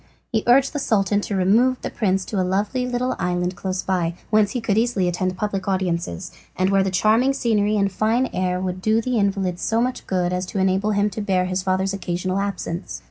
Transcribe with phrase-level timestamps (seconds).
[0.31, 3.83] He urged the sultan to remove with the prince to a lovely little island close
[3.83, 8.27] by, whence he could easily attend public audiences, and where the charming scenery and fine
[8.33, 11.61] air would do the invalid so much good as to enable him to bear his
[11.61, 12.99] father's occasional absence.